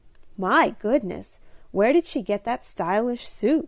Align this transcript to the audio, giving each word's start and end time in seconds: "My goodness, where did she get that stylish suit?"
"My 0.35 0.71
goodness, 0.79 1.39
where 1.71 1.93
did 1.93 2.05
she 2.05 2.23
get 2.23 2.43
that 2.45 2.65
stylish 2.65 3.27
suit?" 3.29 3.59